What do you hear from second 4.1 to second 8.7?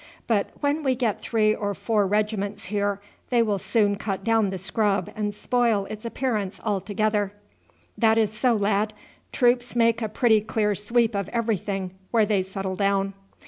down the scrub and spoil its appearance altogether." "That is so,